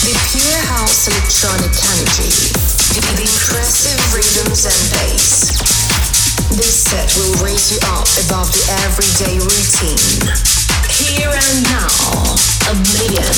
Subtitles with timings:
[0.00, 5.60] The pure house electronic energy the impressive rhythms and bass.
[6.56, 10.24] This set will raise you up above the everyday routine.
[10.88, 11.92] Here and now,
[12.72, 13.28] Oblivion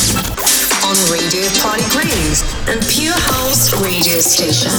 [0.87, 3.73] on Radio Party Groove and Pure House.
[3.83, 4.71] Radio Station.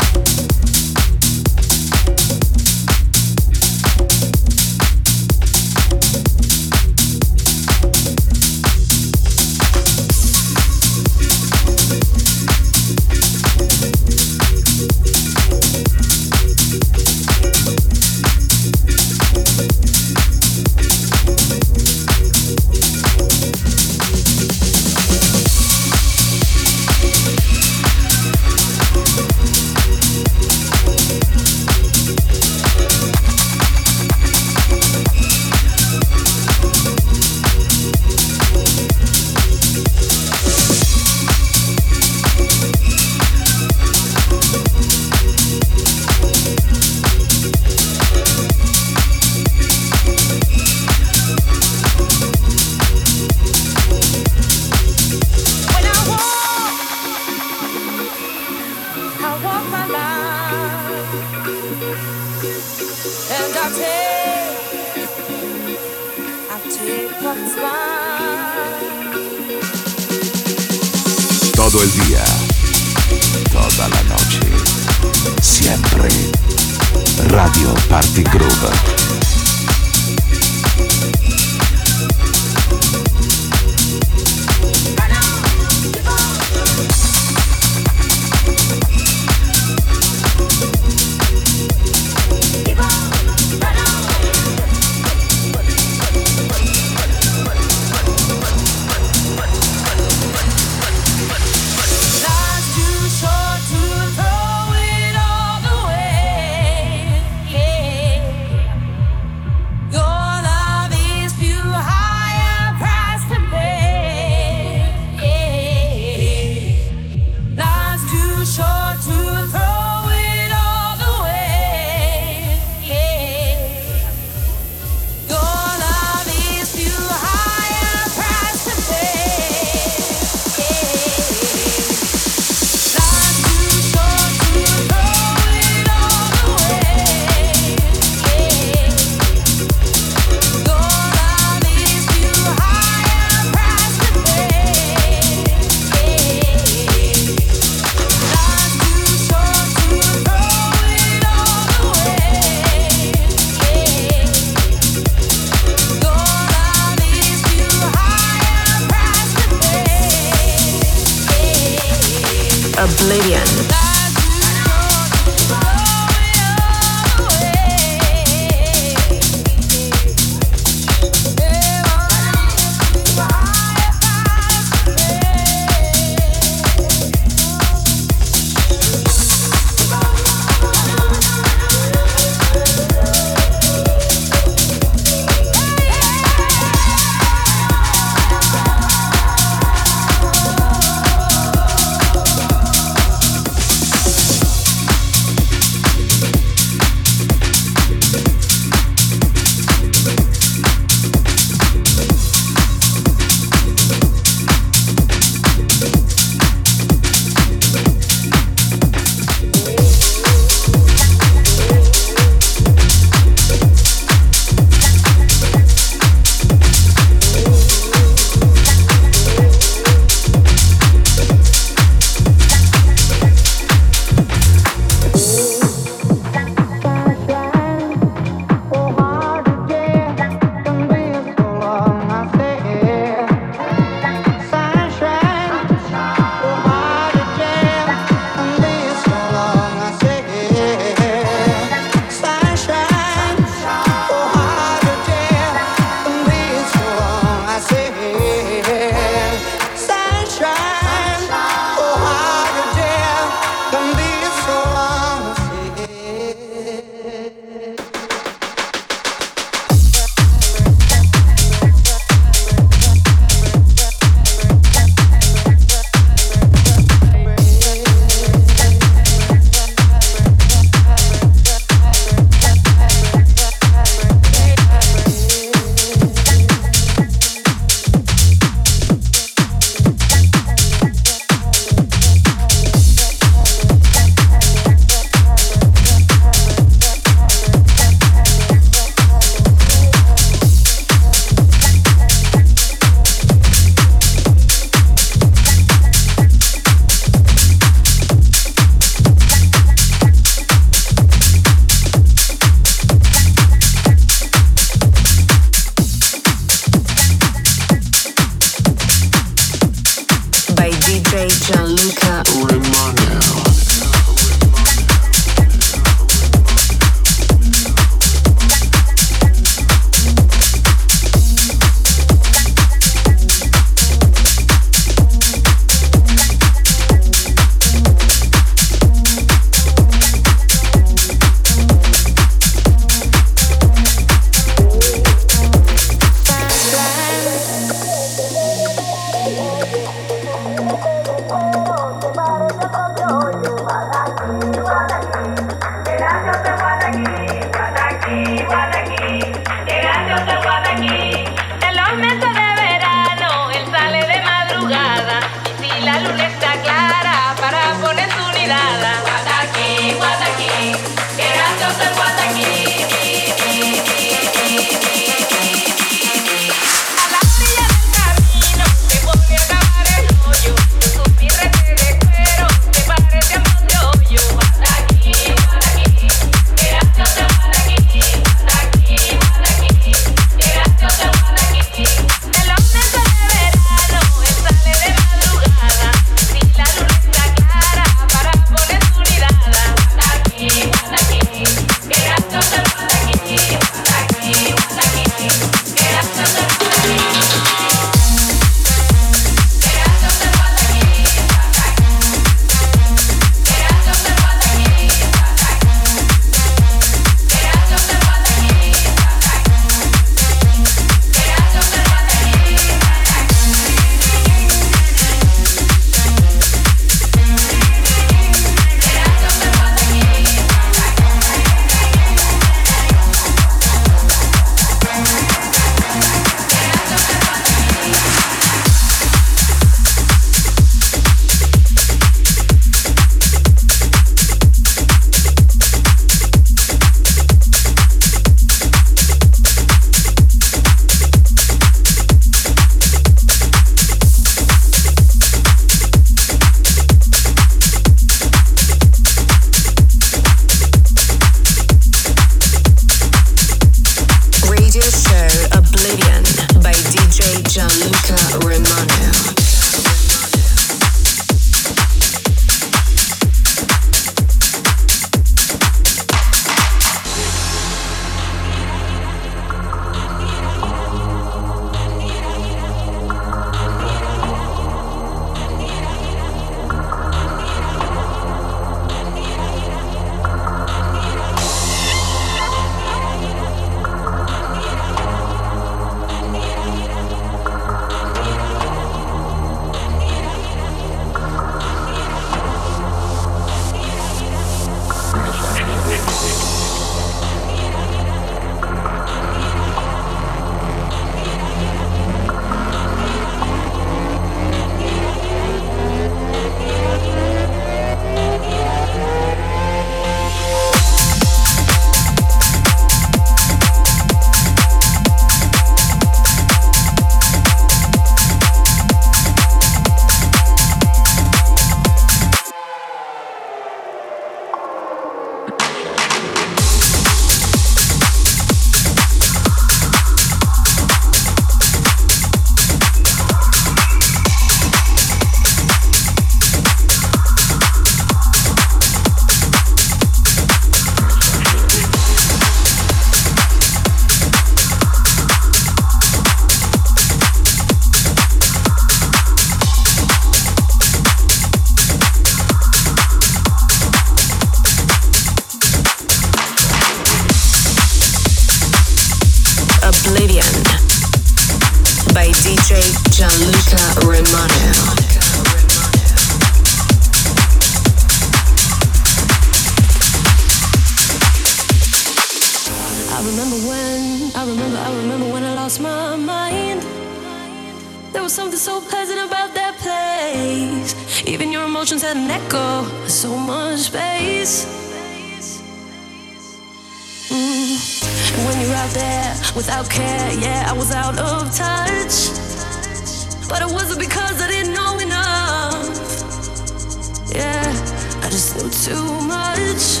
[598.32, 600.00] just do too much.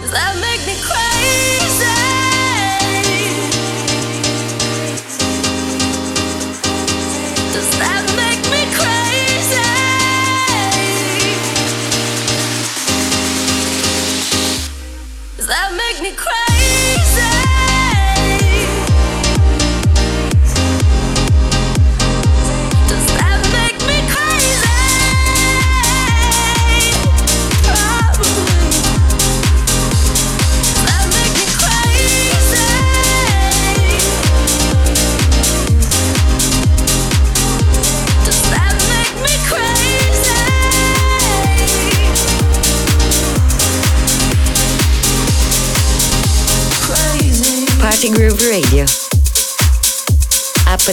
[0.00, 1.05] Does that make me cry?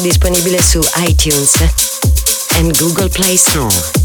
[0.04, 1.54] Disponibile su iTunes
[2.58, 4.03] e Google Play Store.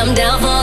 [0.00, 0.59] I'm down for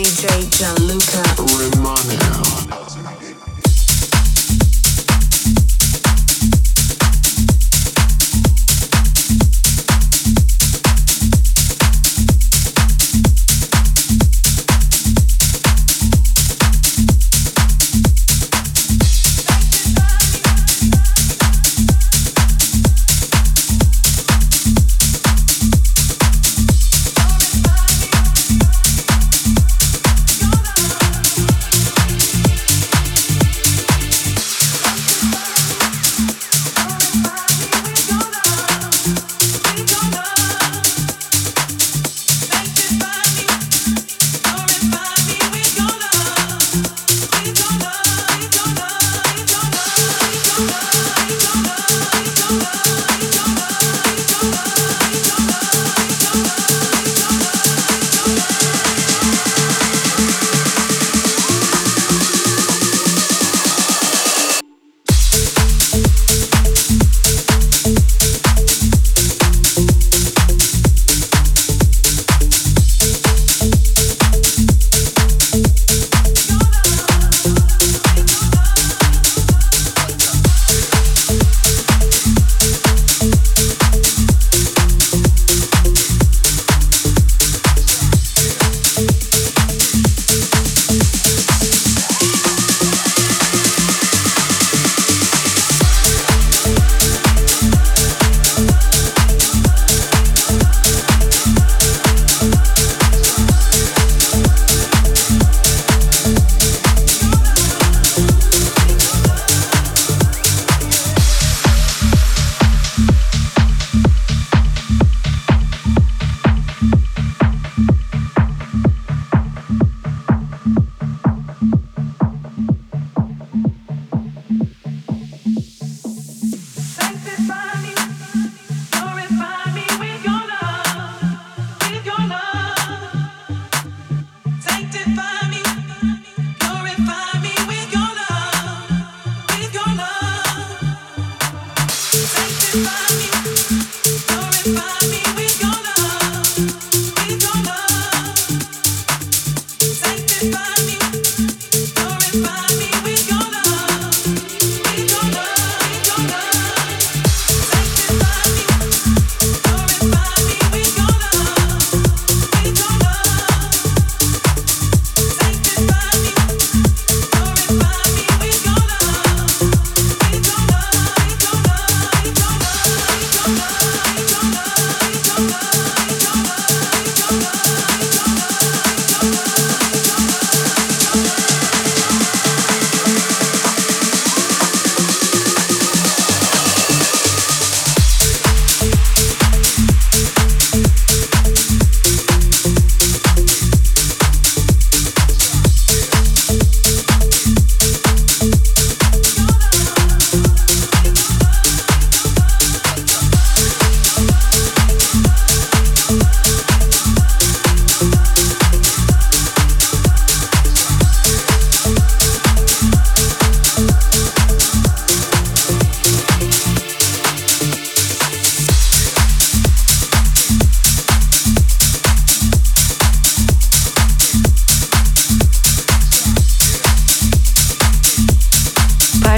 [0.00, 3.49] DJ Gianluca Romano.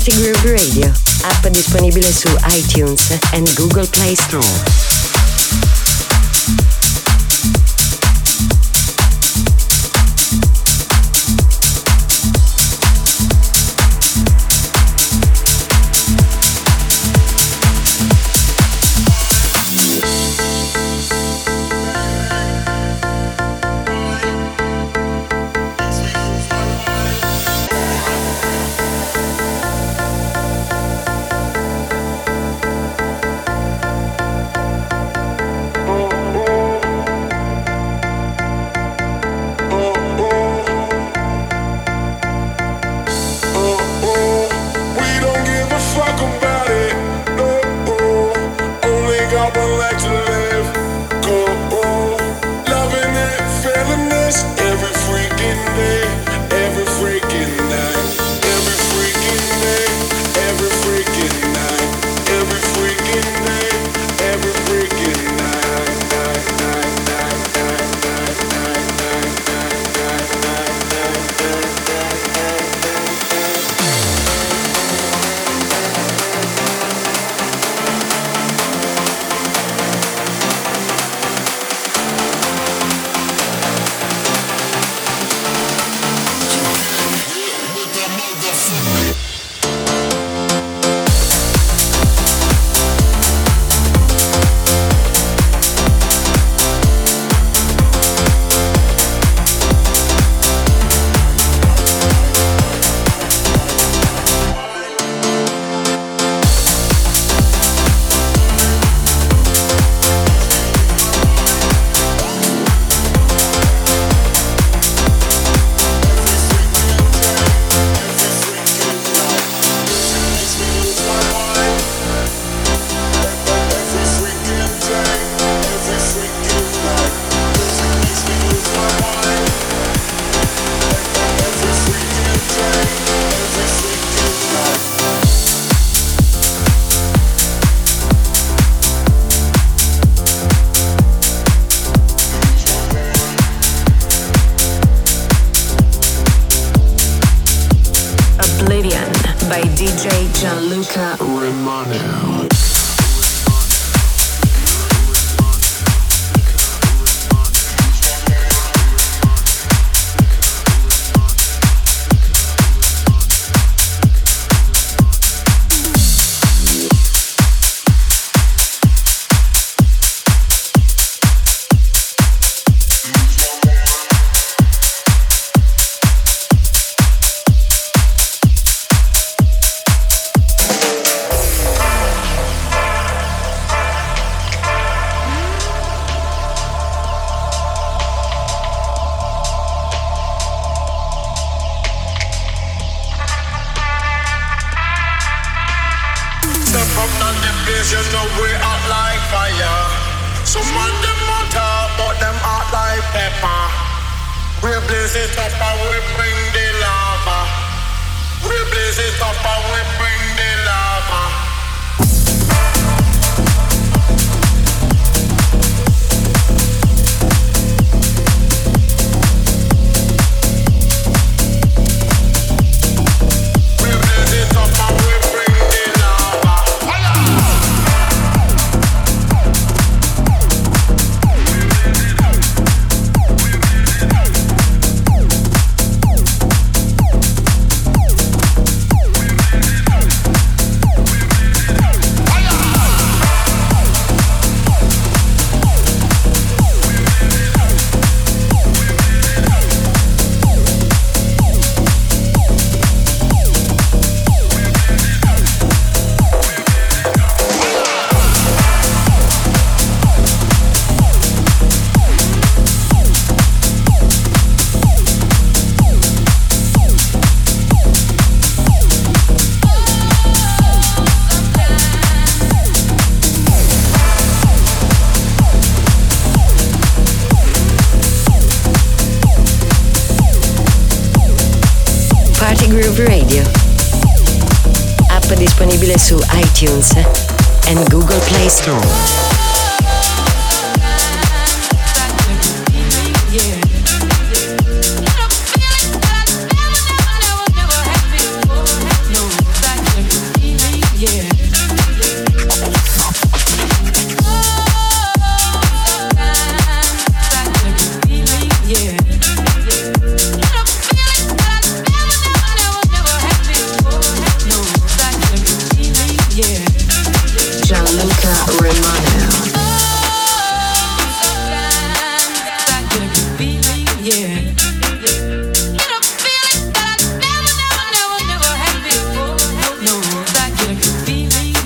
[0.05, 4.92] Party Groove Radio, app disponibile su iTunes e Google Play Store.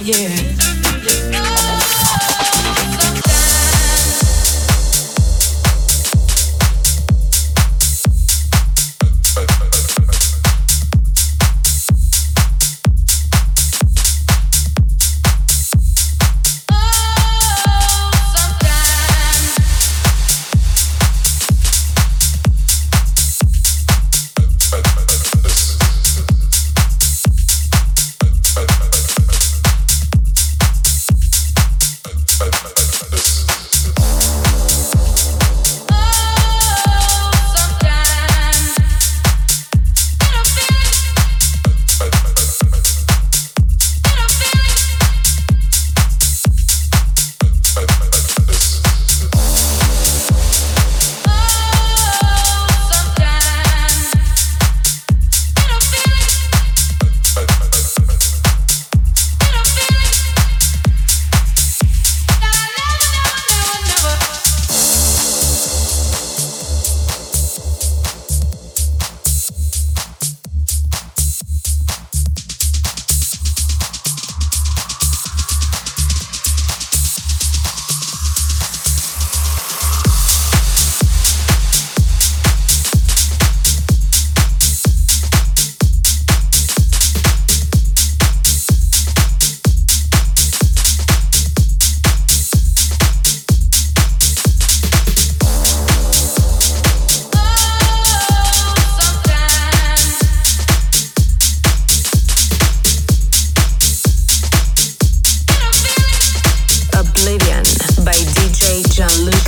[0.07, 0.36] yeah.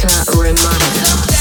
[0.09, 1.38] Rita Romano.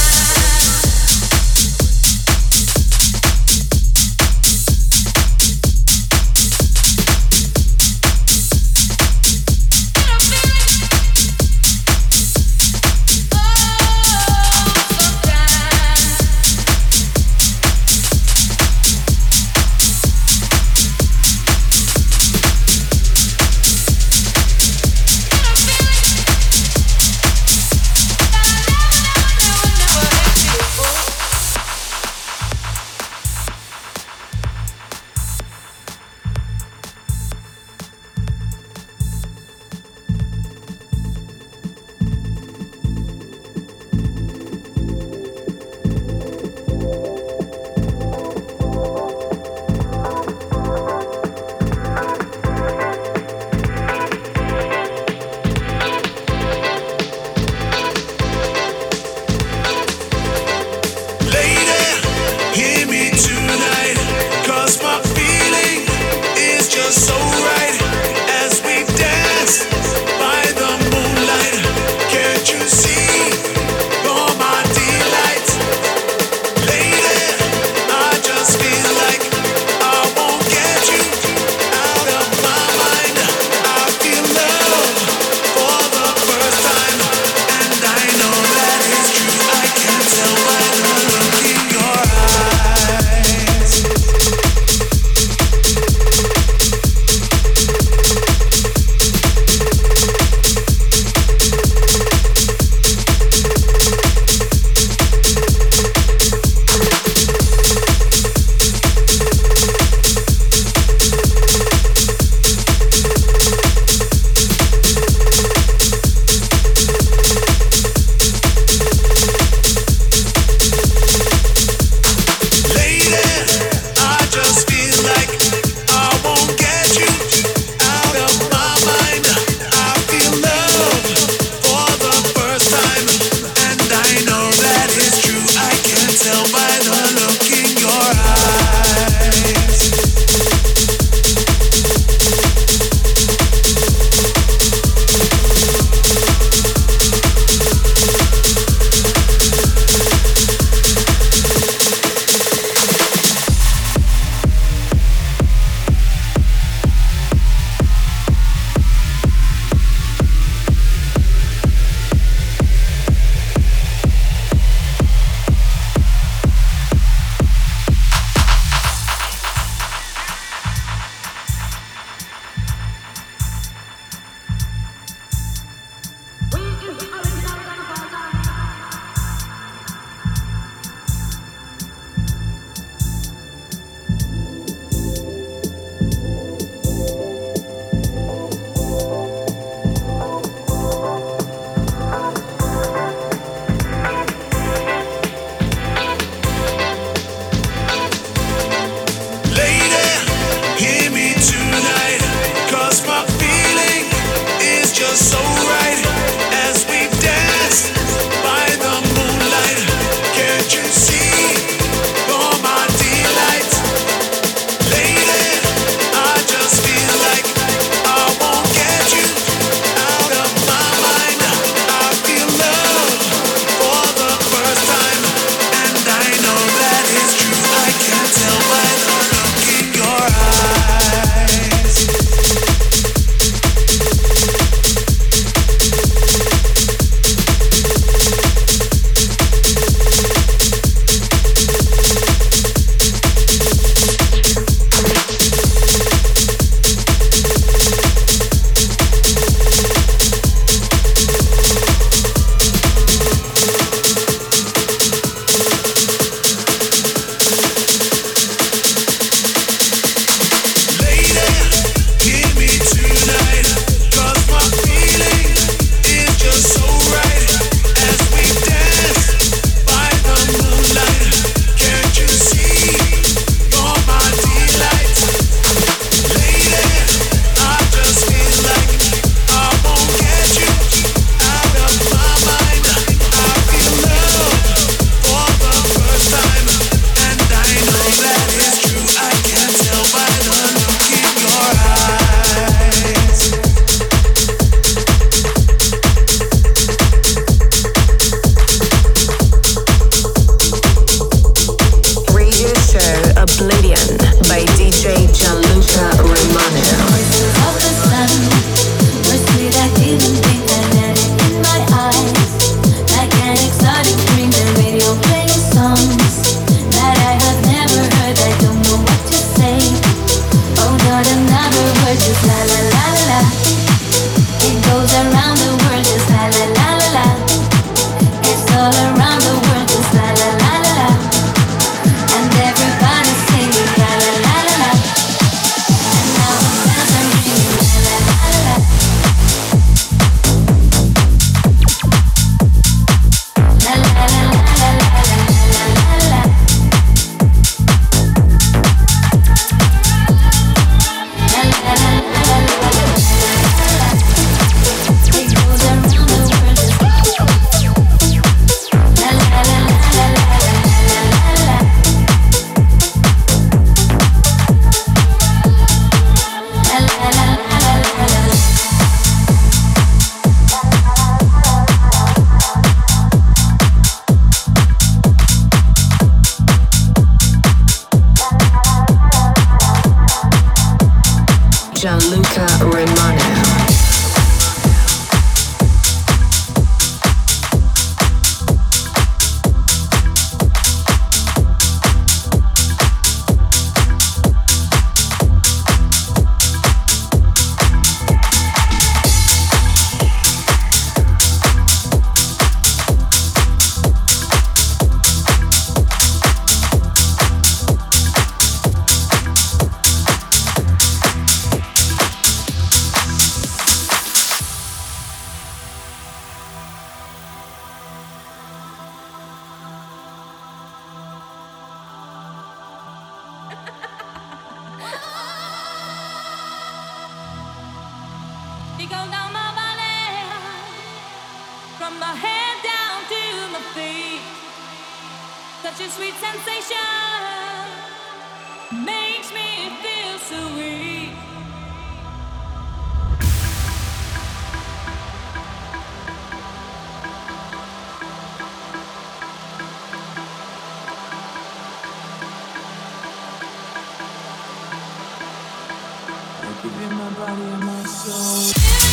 [457.37, 459.06] body and my soul.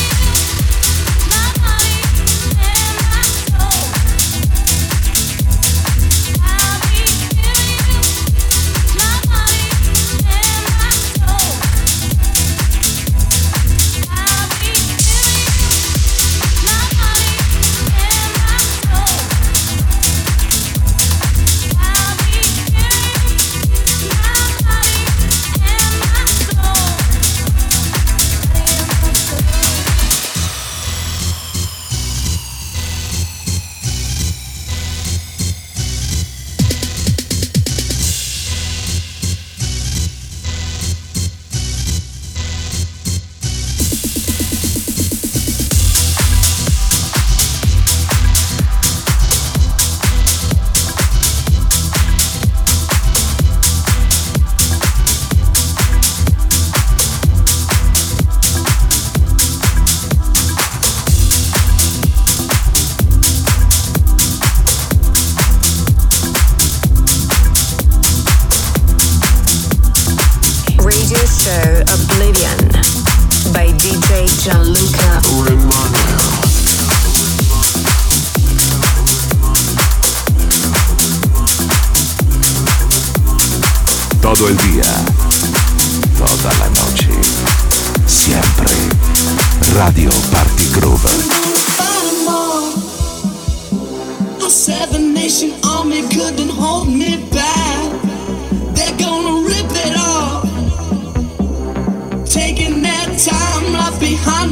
[103.17, 104.44] Time left behind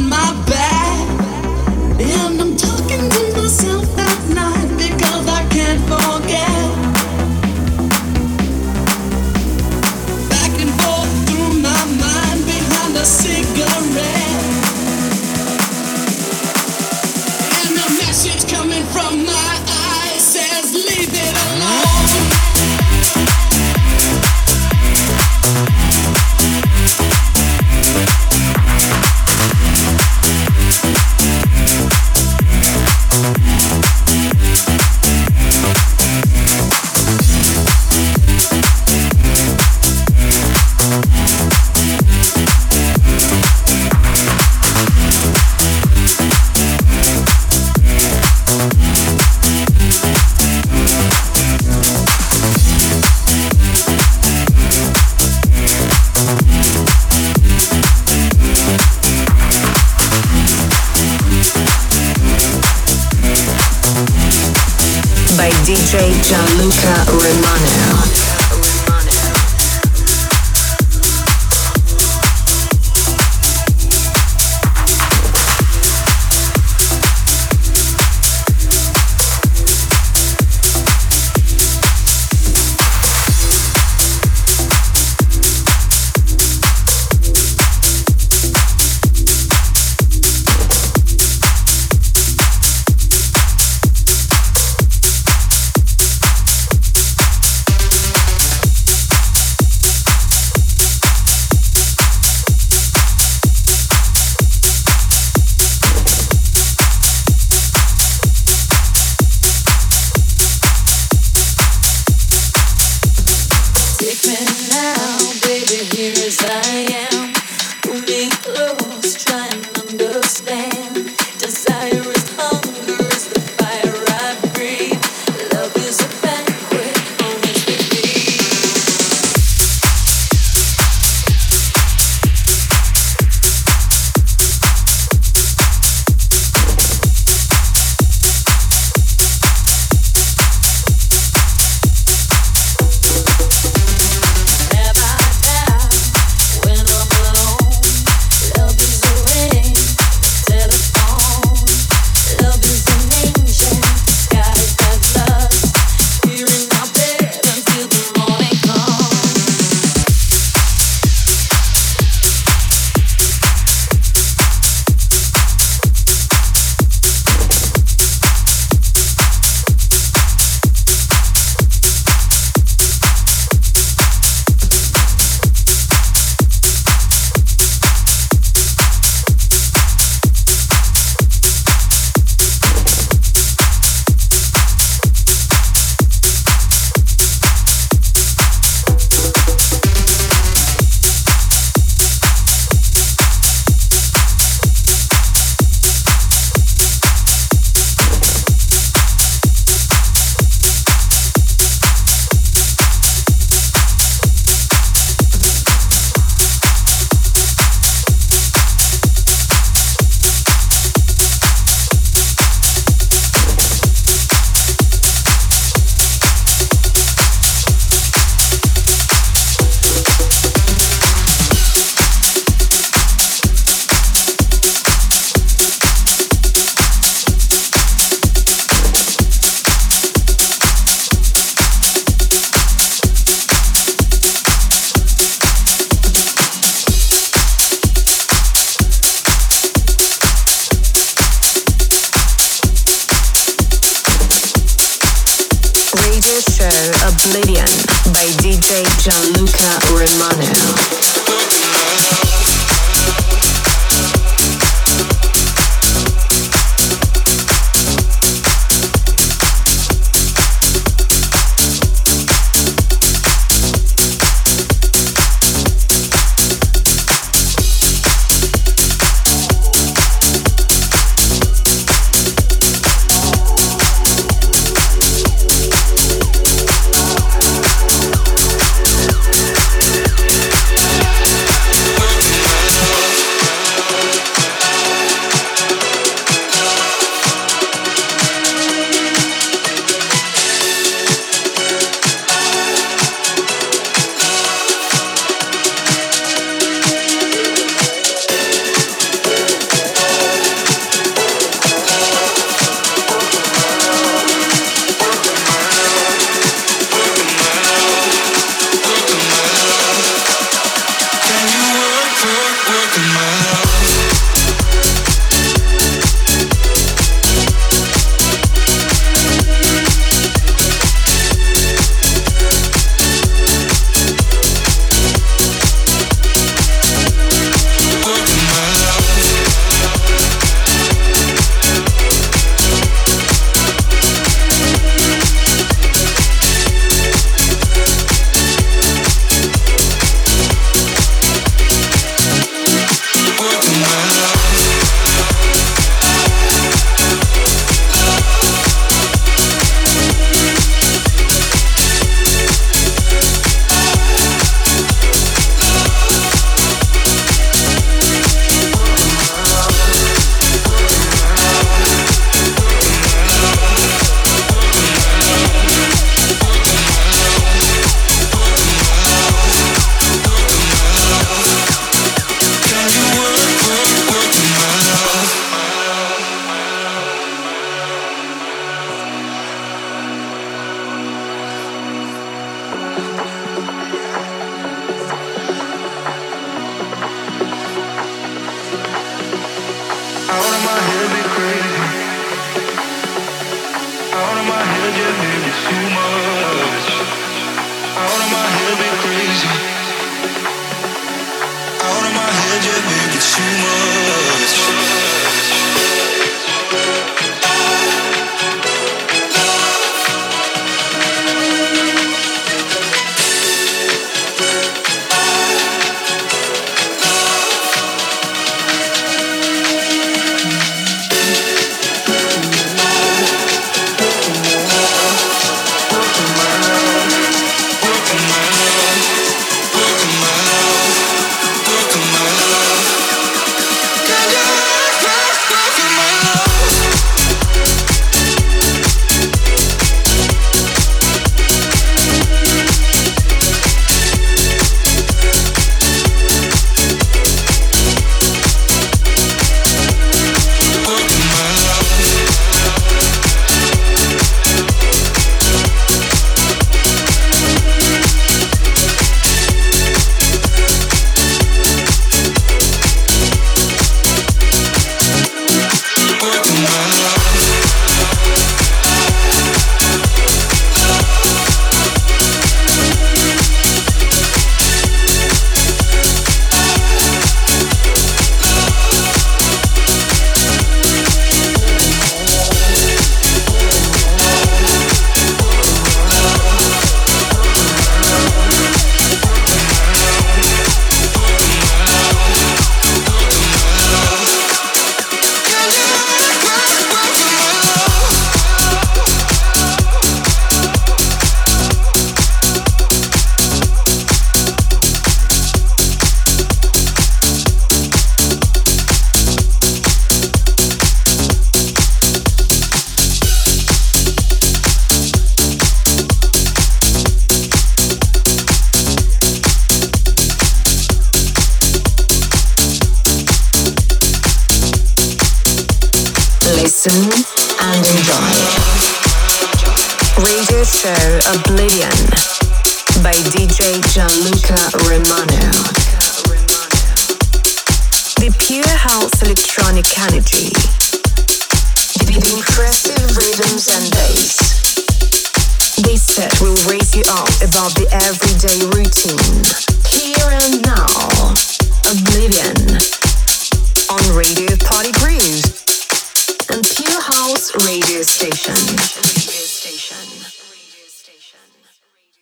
[114.26, 115.11] now,